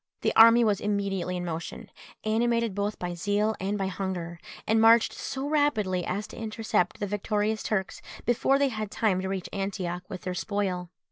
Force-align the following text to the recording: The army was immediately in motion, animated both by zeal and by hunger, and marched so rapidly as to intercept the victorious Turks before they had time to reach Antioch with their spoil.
The 0.21 0.35
army 0.35 0.63
was 0.63 0.81
immediately 0.81 1.37
in 1.37 1.45
motion, 1.45 1.91
animated 2.23 2.73
both 2.73 2.97
by 2.97 3.13
zeal 3.13 3.55
and 3.59 3.77
by 3.77 3.85
hunger, 3.85 4.39
and 4.65 4.81
marched 4.81 5.13
so 5.13 5.47
rapidly 5.47 6.03
as 6.05 6.25
to 6.29 6.37
intercept 6.37 6.99
the 6.99 7.05
victorious 7.05 7.61
Turks 7.61 8.01
before 8.25 8.57
they 8.57 8.69
had 8.69 8.89
time 8.89 9.21
to 9.21 9.29
reach 9.29 9.47
Antioch 9.53 10.01
with 10.09 10.21
their 10.23 10.33
spoil. 10.33 10.89